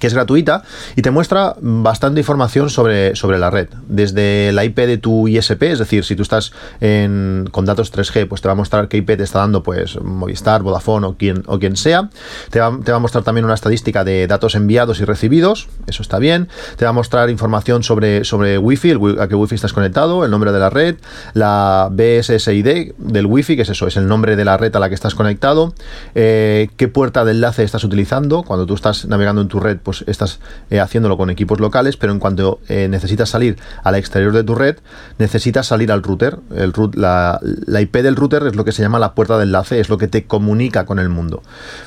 que 0.00 0.06
es 0.06 0.14
gratuita 0.14 0.64
y 0.96 1.02
te 1.02 1.10
muestra 1.10 1.54
bastante 1.60 2.20
información 2.20 2.70
sobre, 2.70 3.14
sobre 3.14 3.38
la 3.38 3.50
red. 3.50 3.68
Desde 3.86 4.50
la 4.52 4.64
IP 4.64 4.78
de 4.78 4.98
tu 4.98 5.28
ISP, 5.28 5.62
es 5.64 5.78
decir, 5.78 6.04
si 6.04 6.16
tú 6.16 6.22
estás 6.22 6.52
con 6.80 7.64
datos 7.64 7.92
3G, 7.92 8.26
pues 8.26 8.40
te 8.40 8.48
va 8.48 8.52
a 8.52 8.56
mostrar 8.56 8.88
qué 8.88 8.96
IP 8.96 9.16
te 9.16 9.22
está 9.22 9.40
dando 9.40 9.62
pues 9.62 10.00
Movistar, 10.00 10.62
Vodafone 10.62 11.06
o 11.06 11.16
quien, 11.16 11.42
o 11.46 11.58
quien 11.58 11.76
sea. 11.76 12.10
Te 12.50 12.60
va, 12.60 12.66
a 12.66 12.98
mostrar 12.98 13.22
también 13.24 13.44
una 13.44 13.54
estadística 13.54 14.04
de 14.04 14.26
datos 14.26 14.54
enviados 14.54 15.00
y 15.00 15.04
recibidos, 15.04 15.68
eso 15.86 16.02
está 16.02 16.18
bien. 16.18 16.48
Te 16.76 16.84
va 16.84 16.90
a 16.90 16.94
mostrar 16.94 17.30
información 17.30 17.82
sobre, 17.82 18.24
sobre 18.24 18.58
Wi-Fi, 18.58 18.92
a 19.20 19.28
qué 19.28 19.34
Wi-Fi 19.34 19.54
estás 19.54 19.72
conectado, 19.72 20.24
el 20.24 20.30
nombre 20.30 20.52
de 20.52 20.58
la 20.58 20.70
red, 20.70 20.96
la 21.34 21.88
BSSID 21.92 22.94
del 22.98 23.26
Wi-Fi, 23.26 23.56
que 23.56 23.62
es 23.62 23.68
eso, 23.68 23.86
es 23.86 23.96
el 23.96 24.08
nombre 24.08 24.36
de 24.36 24.44
la 24.44 24.56
red 24.56 24.74
a 24.74 24.80
la 24.80 24.88
que 24.88 24.94
estás 24.94 25.14
conectado, 25.14 25.74
eh, 26.14 26.68
qué 26.76 26.88
puerta 26.88 27.24
de 27.24 27.32
enlace 27.32 27.62
estás 27.62 27.84
utilizando. 27.84 28.42
Cuando 28.42 28.66
tú 28.66 28.74
estás 28.74 29.06
navegando 29.06 29.42
en 29.42 29.48
tu 29.48 29.60
red, 29.60 29.78
estás 30.06 30.40
eh, 30.70 30.80
haciéndolo 30.80 31.16
con 31.16 31.30
equipos 31.30 31.60
locales, 31.60 31.96
pero 31.96 32.12
en 32.12 32.18
cuanto 32.18 32.60
eh, 32.68 32.88
necesitas 32.88 33.30
salir 33.30 33.56
al 33.82 33.94
exterior 33.94 34.32
de 34.32 34.44
tu 34.44 34.54
red, 34.54 34.78
necesitas 35.18 35.66
salir 35.66 35.92
al 35.92 36.02
router. 36.02 36.38
El 36.54 36.72
la, 36.94 37.40
IP 37.80 37.96
del 37.96 38.16
router 38.16 38.46
es 38.46 38.56
lo 38.56 38.64
que 38.64 38.72
se 38.72 38.82
llama 38.82 38.98
la 38.98 39.14
puerta 39.14 39.36
de 39.36 39.44
enlace, 39.44 39.80
es 39.80 39.88
lo 39.88 39.98
que 39.98 40.08
te 40.08 40.24
comunica 40.24 40.86
con 40.86 40.98
el 40.98 41.08
mundo. 41.08 41.42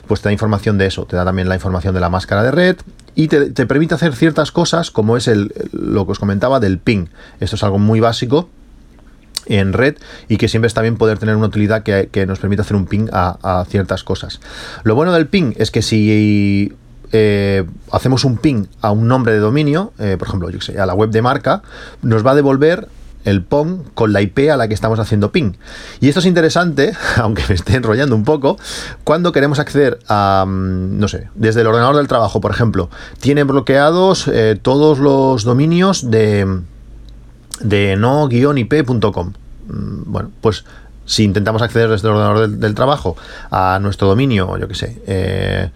Pues 0.07 0.21
te 0.21 0.29
da 0.29 0.33
información 0.33 0.77
de 0.77 0.87
eso, 0.87 1.05
te 1.05 1.15
da 1.15 1.25
también 1.25 1.49
la 1.49 1.55
información 1.55 1.93
de 1.93 1.99
la 1.99 2.09
máscara 2.09 2.43
de 2.43 2.51
red 2.51 2.77
y 3.15 3.27
te, 3.27 3.65
permite 3.65 3.95
hacer 3.95 4.15
ciertas 4.15 4.51
cosas 4.51 4.91
como 4.91 5.17
es 5.17 5.29
lo 5.71 6.05
que 6.05 6.11
os 6.11 6.19
comentaba 6.19 6.59
del 6.59 6.79
ping. 6.79 7.07
Esto 7.39 7.55
es 7.55 7.63
algo 7.63 7.79
muy 7.79 7.99
básico 7.99 8.49
en 9.45 9.73
red 9.73 9.97
y 10.27 10.37
que 10.37 10.47
siempre 10.47 10.67
está 10.67 10.81
bien 10.81 10.97
poder 10.97 11.19
tener 11.19 11.35
una 11.35 11.47
utilidad 11.47 11.83
que, 11.83 12.25
nos 12.25 12.39
permite 12.39 12.61
hacer 12.61 12.75
un 12.75 12.85
ping 12.85 13.07
a, 13.11 13.65
ciertas 13.69 14.03
cosas. 14.03 14.39
Lo 14.83 14.95
bueno 14.95 15.13
del 15.13 15.27
ping 15.27 15.53
es 15.57 15.71
que 15.71 15.81
si 15.81 16.73
eh, 17.15 17.63
hacemos 17.91 18.25
un 18.25 18.37
ping 18.37 18.65
a 18.81 18.91
un 18.91 19.07
nombre 19.07 19.33
de 19.33 19.39
dominio, 19.39 19.93
eh, 19.99 20.15
por 20.17 20.27
ejemplo, 20.27 20.49
yo 20.49 20.59
sé, 20.61 20.79
a 20.79 20.87
la 20.87 20.95
web 20.95 21.11
de 21.11 21.21
marca, 21.21 21.61
nos 22.01 22.25
va 22.25 22.31
a 22.31 22.35
devolver 22.35 22.89
el 23.23 23.43
POM 23.43 23.83
con 23.93 24.13
la 24.13 24.21
IP 24.21 24.49
a 24.51 24.57
la 24.57 24.67
que 24.67 24.73
estamos 24.73 24.99
haciendo 24.99 25.31
ping. 25.31 25.53
Y 26.01 26.09
esto 26.09 26.19
es 26.19 26.25
interesante, 26.25 26.93
aunque 27.17 27.43
me 27.47 27.53
esté 27.53 27.75
enrollando 27.75 28.15
un 28.15 28.23
poco, 28.23 28.57
cuando 29.03 29.31
queremos 29.31 29.59
acceder 29.59 29.99
a, 30.09 30.43
mm, 30.47 30.97
no 30.99 31.07
sé, 31.07 31.29
desde 31.35 31.61
el 31.61 31.67
ordenador 31.67 31.95
del 31.97 32.07
trabajo, 32.07 32.41
por 32.41 32.49
ejemplo, 32.49 32.89
tiene 33.19 33.43
bloqueados 33.43 34.27
eh, 34.27 34.57
todos 34.59 34.97
los 34.97 35.43
dominios 35.43 36.09
de, 36.09 36.61
de 37.61 37.95
no-ip.com. 37.95 39.33
Mm, 39.67 40.11
bueno, 40.11 40.31
pues 40.41 40.65
si 41.05 41.23
intentamos 41.23 41.61
acceder 41.61 41.89
desde 41.89 42.07
el 42.07 42.15
ordenador 42.15 42.49
del, 42.49 42.73
trabajo 42.73 43.15
a 43.51 43.77
nuestro 43.81 44.07
dominio, 44.07 44.57
yo 44.57 44.67
qué 44.67 44.75
sé, 44.75 45.01
eh, 45.05 45.69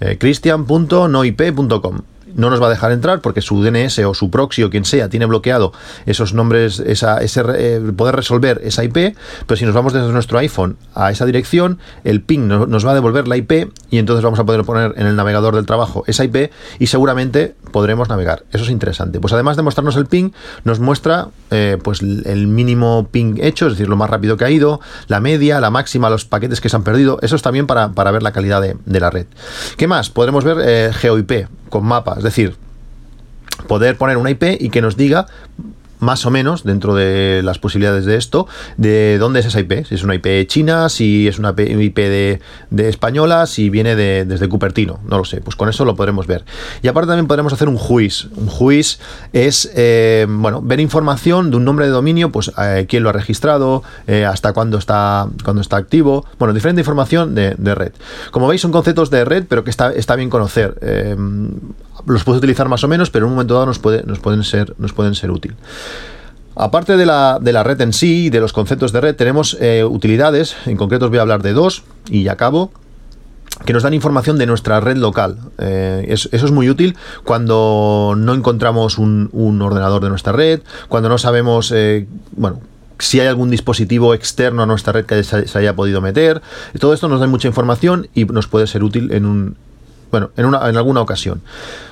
cristian.noip.com 0.00 2.13
no 2.34 2.50
nos 2.50 2.62
va 2.62 2.66
a 2.66 2.70
dejar 2.70 2.92
entrar 2.92 3.20
porque 3.20 3.40
su 3.40 3.62
DNS 3.62 3.98
o 4.00 4.14
su 4.14 4.30
proxy 4.30 4.62
o 4.62 4.70
quien 4.70 4.84
sea 4.84 5.08
tiene 5.08 5.26
bloqueado 5.26 5.72
esos 6.06 6.34
nombres, 6.34 6.80
esa, 6.80 7.18
eh, 7.22 7.80
poder 7.96 8.16
resolver 8.16 8.60
esa 8.64 8.84
IP, 8.84 9.16
pero 9.46 9.56
si 9.56 9.64
nos 9.64 9.74
vamos 9.74 9.92
desde 9.92 10.12
nuestro 10.12 10.38
iPhone 10.38 10.76
a 10.94 11.10
esa 11.10 11.26
dirección, 11.26 11.78
el 12.04 12.20
ping 12.20 12.46
nos 12.46 12.86
va 12.86 12.92
a 12.92 12.94
devolver 12.94 13.28
la 13.28 13.36
IP 13.36 13.72
y 13.90 13.98
entonces 13.98 14.24
vamos 14.24 14.38
a 14.38 14.44
poder 14.44 14.64
poner 14.64 14.94
en 14.96 15.06
el 15.06 15.16
navegador 15.16 15.54
del 15.54 15.66
trabajo 15.66 16.04
esa 16.06 16.24
IP 16.24 16.50
y 16.78 16.86
seguramente 16.86 17.54
podremos 17.72 18.08
navegar. 18.08 18.44
Eso 18.52 18.64
es 18.64 18.70
interesante. 18.70 19.20
Pues 19.20 19.32
además 19.32 19.56
de 19.56 19.62
mostrarnos 19.62 19.96
el 19.96 20.06
ping, 20.06 20.30
nos 20.64 20.80
muestra 20.80 21.28
eh, 21.50 21.78
pues 21.82 22.02
el 22.02 22.46
mínimo 22.46 23.08
ping 23.10 23.36
hecho, 23.40 23.66
es 23.66 23.72
decir, 23.72 23.88
lo 23.88 23.96
más 23.96 24.10
rápido 24.10 24.36
que 24.36 24.44
ha 24.44 24.50
ido, 24.50 24.80
la 25.08 25.20
media, 25.20 25.60
la 25.60 25.70
máxima, 25.70 26.10
los 26.10 26.24
paquetes 26.24 26.60
que 26.60 26.68
se 26.68 26.76
han 26.76 26.84
perdido. 26.84 27.18
Eso 27.22 27.36
es 27.36 27.42
también 27.42 27.66
para, 27.66 27.88
ver 27.88 28.22
la 28.22 28.32
calidad 28.32 28.62
de, 28.62 29.00
la 29.00 29.10
red. 29.10 29.26
¿Qué 29.76 29.86
más? 29.86 30.10
Podremos 30.10 30.44
ver 30.44 30.58
eh, 30.60 30.90
GeoIP 30.92 31.46
con 31.74 31.84
mapas, 31.84 32.18
es 32.18 32.22
decir, 32.22 32.54
poder 33.66 33.98
poner 33.98 34.16
una 34.16 34.30
IP 34.30 34.44
y 34.60 34.70
que 34.70 34.80
nos 34.80 34.96
diga 34.96 35.26
más 36.00 36.26
o 36.26 36.30
menos, 36.30 36.64
dentro 36.64 36.94
de 36.94 37.42
las 37.42 37.58
posibilidades 37.58 38.04
de 38.04 38.16
esto, 38.16 38.46
de 38.76 39.18
dónde 39.18 39.40
es 39.40 39.46
esa 39.46 39.60
IP. 39.60 39.84
Si 39.86 39.94
es 39.94 40.02
una 40.02 40.14
IP 40.14 40.46
china, 40.46 40.88
si 40.88 41.28
es 41.28 41.38
una 41.38 41.54
IP 41.56 41.96
de, 41.96 42.40
española, 42.76 43.46
si 43.46 43.70
viene 43.70 43.96
de, 43.96 44.24
desde 44.24 44.48
Cupertino, 44.48 45.00
no 45.08 45.18
lo 45.18 45.24
sé. 45.24 45.40
Pues 45.40 45.56
con 45.56 45.68
eso 45.68 45.84
lo 45.84 45.96
podremos 45.96 46.26
ver. 46.26 46.44
Y 46.82 46.88
aparte 46.88 47.08
también 47.08 47.26
podremos 47.26 47.52
hacer 47.52 47.68
un 47.68 47.76
juiz. 47.76 48.28
Un 48.36 48.48
juiz 48.48 48.98
es, 49.32 49.70
eh, 49.74 50.26
bueno, 50.28 50.60
ver 50.62 50.80
información 50.80 51.50
de 51.50 51.56
un 51.56 51.64
nombre 51.64 51.86
de 51.86 51.92
dominio, 51.92 52.30
pues 52.30 52.52
eh, 52.58 52.86
quién 52.88 53.02
lo 53.02 53.10
ha 53.10 53.12
registrado, 53.12 53.82
eh, 54.06 54.24
hasta 54.24 54.52
cuándo 54.52 54.78
está, 54.78 55.28
cuándo 55.44 55.62
está 55.62 55.76
activo. 55.76 56.26
Bueno, 56.38 56.54
diferente 56.54 56.80
información 56.80 57.34
de, 57.34 57.74
red. 57.74 57.92
Como 58.30 58.46
veis, 58.46 58.60
son 58.60 58.72
conceptos 58.72 59.10
de 59.10 59.24
red, 59.24 59.44
pero 59.48 59.64
que 59.64 59.70
está, 59.70 59.92
está 59.92 60.16
bien 60.16 60.30
conocer 60.30 60.74
los 62.06 62.24
puedes 62.24 62.38
utilizar 62.38 62.68
más 62.68 62.84
o 62.84 62.88
menos, 62.88 63.10
pero 63.10 63.26
en 63.26 63.30
un 63.30 63.36
momento 63.36 63.54
dado 63.54 63.66
nos, 63.66 63.78
puede, 63.78 64.02
nos, 64.04 64.18
pueden, 64.18 64.44
ser, 64.44 64.74
nos 64.78 64.92
pueden 64.92 65.14
ser 65.14 65.30
útil. 65.30 65.54
Aparte 66.56 66.96
de 66.96 67.06
la, 67.06 67.38
de 67.40 67.52
la, 67.52 67.64
red 67.64 67.80
en 67.80 67.92
sí 67.92 68.26
y 68.26 68.30
de 68.30 68.40
los 68.40 68.52
conceptos 68.52 68.92
de 68.92 69.00
red, 69.00 69.16
tenemos 69.16 69.56
eh, 69.60 69.84
utilidades, 69.84 70.56
en 70.66 70.76
concreto 70.76 71.06
os 71.06 71.10
voy 71.10 71.18
a 71.18 71.22
hablar 71.22 71.42
de 71.42 71.52
dos 71.52 71.82
y 72.08 72.22
ya 72.22 72.32
acabo, 72.32 72.70
que 73.64 73.72
nos 73.72 73.82
dan 73.82 73.94
información 73.94 74.38
de 74.38 74.46
nuestra 74.46 74.80
red 74.80 74.96
local. 74.96 75.38
Eh, 75.58 76.06
eso, 76.08 76.28
es 76.30 76.50
muy 76.50 76.68
útil 76.68 76.96
cuando 77.24 78.14
no 78.16 78.34
encontramos 78.34 78.98
un, 78.98 79.30
ordenador 79.62 80.02
de 80.02 80.10
nuestra 80.10 80.32
red, 80.32 80.60
cuando 80.88 81.08
no 81.08 81.18
sabemos, 81.18 81.72
eh, 81.72 82.06
bueno, 82.36 82.60
si 82.98 83.20
hay 83.20 83.26
algún 83.26 83.50
dispositivo 83.50 84.14
externo 84.14 84.62
a 84.62 84.66
nuestra 84.66 84.92
red 84.92 85.06
que 85.06 85.22
se, 85.24 85.58
haya 85.58 85.74
podido 85.74 86.00
meter. 86.00 86.42
Todo 86.78 86.94
esto 86.94 87.08
nos 87.08 87.20
da 87.20 87.26
mucha 87.26 87.48
información 87.48 88.08
y 88.14 88.24
nos 88.24 88.46
puede 88.46 88.66
ser 88.66 88.82
útil 88.82 89.12
en 89.12 89.26
un, 89.26 89.56
bueno, 90.14 90.30
en, 90.36 90.44
una, 90.44 90.68
en 90.68 90.76
alguna 90.76 91.00
ocasión. 91.00 91.42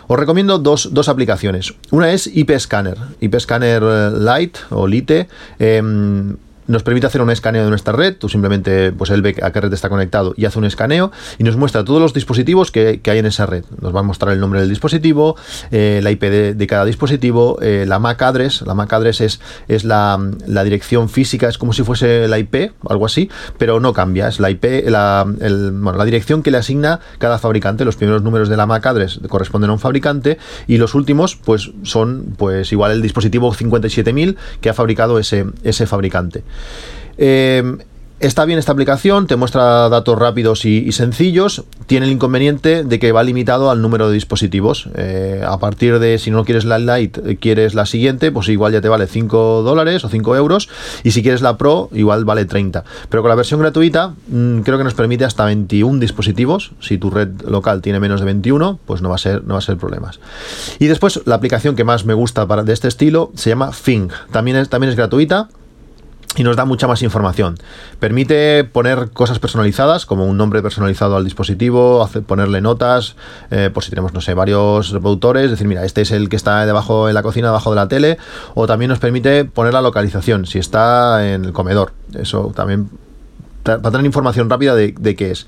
Os 0.06 0.16
recomiendo 0.16 0.58
dos, 0.58 1.08
aplicaciones. 1.08 1.74
Una 1.90 2.12
es 2.12 2.28
IP 2.28 2.56
Scanner, 2.56 2.96
IP 3.20 3.36
Scanner 3.40 3.82
eh, 3.82 4.10
Lite 4.12 4.60
o 4.70 4.86
Lite. 4.86 5.26
Em, 5.58 6.36
nos 6.66 6.82
permite 6.82 7.06
hacer 7.06 7.20
un 7.20 7.30
escaneo 7.30 7.64
de 7.64 7.70
nuestra 7.70 7.92
red. 7.92 8.16
Tú 8.16 8.28
simplemente, 8.28 8.92
pues 8.92 9.10
él 9.10 9.22
ve 9.22 9.36
a 9.42 9.50
qué 9.50 9.60
red 9.60 9.72
está 9.72 9.88
conectado 9.88 10.34
y 10.36 10.44
hace 10.44 10.58
un 10.58 10.64
escaneo 10.64 11.10
y 11.38 11.44
nos 11.44 11.56
muestra 11.56 11.84
todos 11.84 12.00
los 12.00 12.14
dispositivos 12.14 12.70
que, 12.70 13.00
hay 13.04 13.18
en 13.18 13.26
esa 13.26 13.46
red. 13.46 13.64
Nos 13.80 13.94
va 13.94 14.00
a 14.00 14.02
mostrar 14.02 14.32
el 14.32 14.40
nombre 14.40 14.60
del 14.60 14.68
dispositivo, 14.68 15.36
eh, 15.70 16.00
la 16.02 16.10
IP 16.10 16.22
de, 16.22 16.66
cada 16.66 16.84
dispositivo, 16.84 17.58
eh, 17.60 17.84
la 17.86 17.98
MAC 17.98 18.22
address. 18.22 18.62
La 18.62 18.74
MAC 18.74 18.92
address 18.92 19.20
es, 19.20 19.40
es 19.68 19.84
la, 19.84 20.18
dirección 20.64 21.08
física, 21.08 21.48
es 21.48 21.58
como 21.58 21.72
si 21.72 21.82
fuese 21.82 22.28
la 22.28 22.38
IP, 22.38 22.72
algo 22.88 23.06
así, 23.06 23.30
pero 23.58 23.80
no 23.80 23.92
cambia. 23.92 24.28
Es 24.28 24.40
la 24.40 24.50
IP, 24.50 24.64
la, 24.86 25.26
la 25.38 26.04
dirección 26.04 26.42
que 26.42 26.50
le 26.50 26.58
asigna 26.58 27.00
cada 27.18 27.38
fabricante. 27.38 27.84
Los 27.84 27.96
primeros 27.96 28.22
números 28.22 28.48
de 28.48 28.56
la 28.56 28.66
MAC 28.66 28.86
address 28.86 29.20
corresponden 29.28 29.70
a 29.70 29.72
un 29.72 29.78
fabricante 29.78 30.38
y 30.66 30.78
los 30.78 30.94
últimos, 30.94 31.36
pues 31.36 31.70
son 31.82 32.34
pues 32.36 32.72
igual 32.72 32.92
el 32.92 33.02
dispositivo 33.02 33.52
57000 33.52 34.36
que 34.60 34.70
ha 34.70 34.74
fabricado 34.74 35.18
ese, 35.18 35.46
ese 35.64 35.86
fabricante. 35.86 36.44
Eh, 37.18 37.62
Está 38.22 38.44
bien 38.44 38.60
esta 38.60 38.70
aplicación, 38.70 39.26
te 39.26 39.34
muestra 39.34 39.88
datos 39.88 40.16
rápidos 40.16 40.64
y, 40.64 40.92
sencillos. 40.92 41.64
Tiene 41.86 42.06
el 42.06 42.12
inconveniente 42.12 42.84
de 42.84 43.00
que 43.00 43.10
va 43.10 43.24
limitado 43.24 43.68
al 43.68 43.82
número 43.82 44.06
de 44.06 44.14
dispositivos. 44.14 44.88
Eh, 44.94 45.42
a 45.44 45.58
partir 45.58 45.98
de, 45.98 46.18
si 46.18 46.30
no 46.30 46.44
quieres 46.44 46.64
la 46.64 46.78
Lite, 46.78 47.36
quieres 47.38 47.74
la 47.74 47.84
siguiente, 47.84 48.30
pues 48.30 48.48
igual 48.48 48.72
ya 48.72 48.80
te 48.80 48.88
vale 48.88 49.08
5 49.08 49.62
dólares 49.62 50.04
o 50.04 50.08
5 50.08 50.36
euros. 50.36 50.68
Y 51.02 51.10
si 51.10 51.22
quieres 51.24 51.42
la 51.42 51.58
Pro, 51.58 51.90
igual 51.92 52.24
vale 52.24 52.44
30. 52.44 52.84
Pero 53.08 53.24
con 53.24 53.28
la 53.28 53.34
versión 53.34 53.58
gratuita, 53.58 54.14
mm, 54.28 54.60
creo 54.60 54.78
que 54.78 54.84
nos 54.84 54.94
permite 54.94 55.24
hasta 55.24 55.44
21 55.44 55.98
dispositivos. 55.98 56.70
Si 56.78 56.98
tu 56.98 57.10
red 57.10 57.28
local 57.42 57.82
tiene 57.82 57.98
menos 57.98 58.20
de 58.20 58.26
21, 58.26 58.78
pues 58.86 59.02
no 59.02 59.08
va 59.08 59.16
a 59.16 59.18
ser, 59.18 59.42
no 59.42 59.54
va 59.54 59.58
a 59.58 59.62
ser 59.62 59.78
problemas. 59.78 60.20
Y 60.78 60.86
después, 60.86 61.22
la 61.24 61.34
aplicación 61.34 61.74
que 61.74 61.82
más 61.82 62.04
me 62.04 62.14
gusta 62.14 62.46
de 62.46 62.72
este 62.72 62.86
estilo 62.86 63.32
se 63.34 63.50
llama 63.50 63.72
Fing. 63.72 64.12
También 64.30 64.58
es, 64.58 64.68
también 64.68 64.90
es 64.90 64.96
gratuita 64.96 65.48
y 66.36 66.44
nos 66.44 66.56
da 66.56 66.64
mucha 66.64 66.86
más 66.86 67.02
información. 67.02 67.56
Permite 67.98 68.64
poner 68.64 69.10
cosas 69.10 69.38
personalizadas, 69.38 70.06
como 70.06 70.26
un 70.26 70.36
nombre 70.36 70.62
personalizado 70.62 71.16
al 71.16 71.24
dispositivo, 71.24 72.02
hacer, 72.02 72.22
ponerle 72.22 72.60
notas, 72.60 73.16
eh, 73.50 73.70
por 73.72 73.84
si 73.84 73.90
tenemos, 73.90 74.12
no 74.12 74.20
sé, 74.20 74.34
varios 74.34 74.90
reproductores, 74.90 75.50
decir, 75.50 75.66
mira, 75.66 75.84
este 75.84 76.02
es 76.02 76.10
el 76.10 76.28
que 76.28 76.36
está 76.36 76.64
debajo 76.66 77.08
en 77.08 77.14
la 77.14 77.22
cocina, 77.22 77.48
debajo 77.48 77.70
de 77.70 77.76
la 77.76 77.88
tele, 77.88 78.18
o 78.54 78.66
también 78.66 78.88
nos 78.88 78.98
permite 78.98 79.44
poner 79.44 79.72
la 79.72 79.82
localización, 79.82 80.46
si 80.46 80.58
está 80.58 81.32
en 81.32 81.44
el 81.44 81.52
comedor. 81.52 81.92
Eso 82.14 82.52
también 82.54 82.90
para 83.62 83.80
tener 83.80 84.06
información 84.06 84.50
rápida 84.50 84.74
de, 84.74 85.14
qué 85.16 85.30
es. 85.30 85.46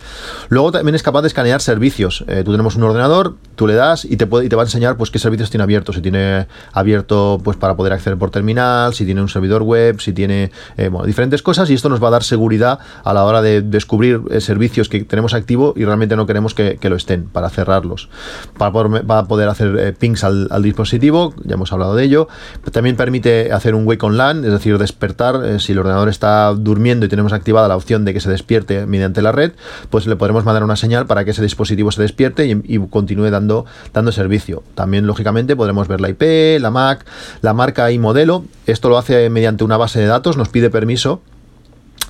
Luego 0.49 0.73
también 0.73 0.95
es 0.95 1.03
capaz 1.03 1.23
de 1.23 1.29
escanear 1.29 1.61
servicios. 1.61 2.25
Eh, 2.29 2.43
tú 2.45 2.53
tenemos 2.53 2.77
un 2.77 2.85
ordenador, 2.85 3.37
tú 3.57 3.67
le 3.67 3.75
das 3.75 4.05
y 4.05 4.17
te, 4.17 4.27
puede, 4.27 4.47
y 4.47 4.49
te 4.49 4.57
va 4.57 4.63
a 4.63 4.67
enseñar 4.67 4.97
pues 4.97 5.11
qué 5.11 5.19
servicios 5.19 5.51
tiene 5.51 5.65
abierto. 5.65 5.93
Si 5.93 6.01
tiene 6.01 6.47
abierto 6.73 7.41
pues 7.43 7.57
para 7.57 7.77
poder 7.77 7.93
acceder 7.93 8.19
por 8.19 8.31
terminal, 8.31 8.95
si 8.95 9.05
tiene 9.05 9.21
un 9.21 9.29
servidor 9.29 9.63
web, 9.63 10.01
si 10.01 10.13
tiene 10.13 10.51
eh, 10.77 10.89
bueno, 10.89 11.07
diferentes 11.07 11.43
cosas 11.43 11.69
y 11.71 11.75
esto 11.75 11.89
nos 11.89 12.03
va 12.03 12.09
a 12.09 12.13
dar 12.13 12.23
seguridad 12.23 12.79
a 13.03 13.13
la 13.13 13.25
hora 13.25 13.43
de 13.43 13.63
descubrir 13.63 14.21
eh, 14.31 14.41
servicios 14.41 14.89
que 14.89 15.05
tenemos 15.05 15.35
activo 15.35 15.75
y 15.77 15.85
realmente 15.85 16.17
no 16.17 16.27
queremos 16.27 16.55
que, 16.55 16.79
lo 16.85 16.97
estén 16.97 17.25
para 17.25 17.49
cerrarlos. 17.49 18.11
Para 18.59 18.71
poder, 18.71 19.05
poder 19.27 19.49
hacer 19.49 19.97
pings 19.97 20.23
al, 20.23 20.63
dispositivo, 20.63 21.35
ya 21.45 21.55
hemos 21.55 21.73
hablado 21.73 21.97
de 21.97 22.05
ello. 22.05 22.29
También 22.73 22.95
permite 22.97 23.53
hacer 23.53 23.75
un 23.75 23.87
wake 23.87 24.05
on 24.05 24.19
LAN, 24.19 24.45
es 24.45 24.53
decir, 24.53 24.77
despertar 24.77 25.61
si 25.61 25.73
el 25.73 25.79
ordenador 25.79 26.11
está 26.11 26.53
durmiendo 26.53 27.07
y 27.07 27.09
tenemos 27.09 27.33
activada 27.33 27.69
la 27.69 27.77
opción 27.77 28.04
de 28.05 28.15
que 28.15 28.21
se 28.21 28.31
despierte 28.31 28.87
mediante 28.87 29.23
la 29.23 29.33
red, 29.33 29.53
pues 29.91 30.07
le 30.07 30.17
podremos 30.17 30.45
mandar 30.45 30.65
una 30.65 30.77
señal 30.77 31.07
para 31.07 31.25
que 31.25 31.33
ese 31.33 31.43
dispositivo 31.43 31.93
se 31.93 32.03
despierte 32.03 32.47
y, 32.47 32.79
continúe 32.89 33.31
dando, 33.31 33.67
dando 33.93 34.13
servicio. 34.13 34.63
También, 34.75 35.07
lógicamente, 35.07 35.57
podremos 35.57 35.89
ver 35.89 36.01
la 36.01 36.11
IP, 36.11 36.61
la 36.61 36.71
MAC, 36.71 37.05
la 37.43 37.55
marca 37.55 37.91
y 37.91 37.99
modelo. 37.99 38.45
Esto 38.67 38.89
lo 38.89 38.99
hace 38.99 39.31
mediante 39.31 39.65
una 39.65 39.77
base 39.77 40.01
de 40.01 40.07
datos, 40.07 40.37
nos 40.37 40.49
pide 40.49 40.71
permiso 40.71 41.21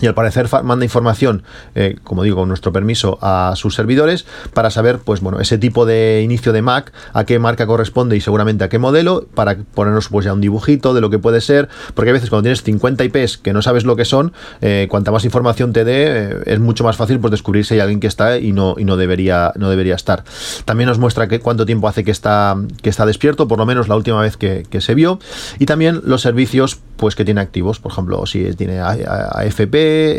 y 0.01 0.07
al 0.07 0.15
parecer 0.15 0.49
manda 0.63 0.85
información, 0.85 1.43
eh, 1.75 1.97
como 2.03 2.23
digo, 2.23 2.37
con 2.37 2.49
nuestro 2.49 2.73
permiso 2.73 3.19
a 3.23 3.55
sus 3.57 3.75
servidores 3.75 4.27
para 4.53 4.71
saber, 4.71 4.99
pues 4.99 5.21
bueno, 5.21 5.41
ese 5.41 5.59
tipo 5.59 5.87
de 5.87 6.23
inicio 6.23 6.53
de 6.53 6.63
Mac, 6.63 6.93
a 7.13 7.25
qué 7.25 7.39
marca 7.39 7.67
corresponde 7.67 8.17
y 8.17 8.21
seguramente 8.21 8.65
a 8.65 8.69
qué 8.69 8.79
modelo, 8.79 9.27
para 9.35 9.57
ponernos 9.57 10.09
pues 10.09 10.25
ya 10.25 10.33
un 10.33 10.41
dibujito 10.41 10.95
de 10.95 11.01
lo 11.01 11.11
que 11.11 11.19
puede 11.19 11.41
ser, 11.41 11.69
porque 11.95 12.11
a 12.11 12.13
veces 12.13 12.31
cuando 12.31 12.45
tienes 12.45 12.63
50 12.63 13.05
IPs 13.05 13.39
que 13.39 13.53
no 13.53 13.63
sabes 13.63 13.85
lo 13.85 13.97
que 13.97 14.05
son, 14.05 14.33
eh, 14.61 14.87
cuanta 14.91 15.11
más 15.11 15.25
información 15.25 15.73
te 15.73 15.85
dé, 15.85 16.05
eh, 16.07 16.43
es 16.47 16.61
mucho 16.61 16.85
más 16.85 16.97
fácil 16.97 17.19
pues 17.21 17.31
descubrir 17.31 17.65
si 17.65 17.75
hay 17.75 17.81
alguien 17.81 18.01
que 18.01 18.07
está 18.07 18.39
y 18.39 18.53
no, 18.53 18.75
y 18.79 18.85
no 18.85 18.97
debería, 18.97 19.53
no 19.57 19.71
debería 19.71 19.95
estar. 19.95 20.25
También 20.65 20.89
nos 20.89 20.99
muestra 20.99 21.29
que, 21.29 21.41
cuánto 21.41 21.67
tiempo 21.67 21.89
hace 21.89 22.05
que 22.05 22.11
está, 22.11 22.57
que 22.83 22.91
está 22.91 23.07
despierto, 23.07 23.49
por 23.49 23.59
lo 23.59 23.67
menos 23.67 23.89
la 23.89 23.97
última 23.97 24.21
vez 24.21 24.37
que, 24.37 24.65
que 24.69 24.81
se 24.81 24.95
vio, 24.95 25.19
y 25.59 25.67
también 25.67 26.01
los 26.05 26.23
servicios 26.23 26.81
pues 26.97 27.15
que 27.15 27.25
tiene 27.25 27.41
activos, 27.41 27.81
por 27.81 27.93
ejemplo, 27.93 28.25
si 28.27 28.55
tiene 28.55 28.81
AFP, 28.81 29.75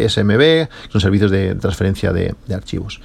SMB, 0.10 0.68
son 0.92 1.02
servicios 1.02 1.32
de 1.32 1.56
transferencia 1.56 2.12
de, 2.14 2.36
archivos. 2.54 3.02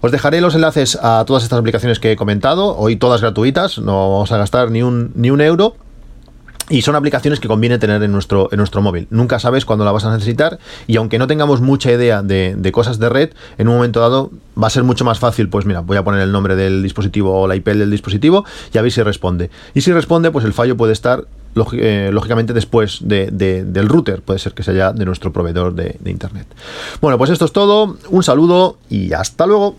Os 0.00 0.12
dejaré 0.12 0.40
los 0.40 0.54
enlaces 0.54 0.96
a 1.02 1.24
todas 1.26 1.42
estas 1.42 1.58
aplicaciones 1.58 1.98
que 1.98 2.12
he 2.12 2.16
comentado, 2.16 2.76
hoy 2.76 2.96
todas 2.96 3.20
gratuitas, 3.20 3.78
no 3.78 4.12
vamos 4.12 4.30
a 4.30 4.38
gastar 4.38 4.70
ni 4.70 4.82
un, 4.82 5.12
ni 5.14 5.30
un 5.30 5.40
euro. 5.40 5.76
Y 6.70 6.82
son 6.82 6.96
aplicaciones 6.96 7.40
que 7.40 7.48
conviene 7.48 7.78
tener 7.78 8.02
en 8.02 8.12
nuestro, 8.12 8.48
en 8.52 8.58
nuestro 8.58 8.82
móvil. 8.82 9.06
Nunca 9.10 9.38
sabes 9.38 9.64
cuándo 9.64 9.84
la 9.84 9.92
vas 9.92 10.04
a 10.04 10.12
necesitar 10.12 10.58
y 10.86 10.96
aunque 10.96 11.18
no 11.18 11.26
tengamos 11.26 11.60
mucha 11.60 11.90
idea 11.90 12.22
de, 12.22 12.54
de, 12.58 12.72
cosas 12.72 12.98
de 12.98 13.08
red, 13.08 13.30
en 13.56 13.68
un 13.68 13.76
momento 13.76 14.00
dado 14.00 14.30
va 14.60 14.66
a 14.66 14.70
ser 14.70 14.84
mucho 14.84 15.04
más 15.04 15.18
fácil, 15.18 15.48
pues 15.48 15.64
mira, 15.64 15.80
voy 15.80 15.96
a 15.96 16.04
poner 16.04 16.20
el 16.20 16.32
nombre 16.32 16.56
del 16.56 16.82
dispositivo 16.82 17.40
o 17.40 17.48
la 17.48 17.56
IP 17.56 17.68
del 17.68 17.90
dispositivo 17.90 18.44
y 18.72 18.78
a 18.78 18.82
ver 18.82 18.92
si 18.92 19.02
responde. 19.02 19.50
Y 19.74 19.80
si 19.80 19.92
responde, 19.92 20.30
pues 20.30 20.44
el 20.44 20.52
fallo 20.52 20.76
puede 20.76 20.92
estar 20.92 21.24
eh, 21.72 22.10
lógicamente 22.12 22.52
después 22.52 23.00
del 23.02 23.88
router, 23.88 24.22
puede 24.22 24.38
ser 24.38 24.52
que 24.52 24.62
sea 24.62 24.74
ya 24.74 24.92
de 24.92 25.04
nuestro 25.04 25.32
proveedor 25.32 25.74
de, 25.74 25.96
de 25.98 26.10
Internet. 26.10 26.46
Bueno, 27.00 27.18
pues 27.18 27.30
esto 27.30 27.44
es 27.44 27.52
todo, 27.52 27.96
un 28.10 28.22
saludo 28.22 28.78
y 28.88 29.12
hasta 29.12 29.46
luego. 29.46 29.76